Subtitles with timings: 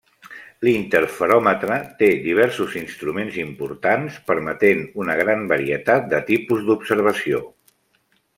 [0.67, 7.45] L'interferòmetre té diversos instruments importants, permetent una gran varietat de tipus d'observació.